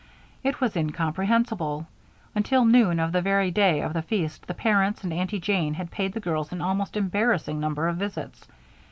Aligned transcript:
It 0.43 0.59
was 0.59 0.75
incomprehensible. 0.75 1.85
Until 2.33 2.65
noon 2.65 2.99
of 2.99 3.11
the 3.11 3.21
very 3.21 3.51
day 3.51 3.81
of 3.81 3.93
the 3.93 4.01
feast 4.01 4.47
the 4.47 4.55
parents 4.55 5.03
and 5.03 5.13
Aunty 5.13 5.39
Jane 5.39 5.75
had 5.75 5.91
paid 5.91 6.13
the 6.13 6.19
girls 6.19 6.51
an 6.51 6.59
almost 6.59 6.97
embarrassing 6.97 7.59
number 7.59 7.87
of 7.87 7.97
visits. 7.97 8.47